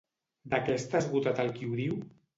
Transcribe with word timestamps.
De 0.53 0.59
què 0.69 0.77
està 0.81 1.03
esgotat 1.05 1.43
el 1.45 1.53
qui 1.59 1.69
ho 1.71 1.79
diu? 1.83 1.99